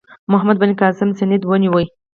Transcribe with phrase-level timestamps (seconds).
[0.31, 1.75] محمد بن قاسم سند ونیو.